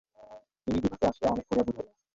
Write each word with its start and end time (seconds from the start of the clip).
তিনি 0.63 0.77
বিভাকে 0.83 1.05
আসিয়া 1.07 1.29
অনেক 1.31 1.45
করিয়া 1.47 1.65
বুঝাইলেন। 1.67 1.95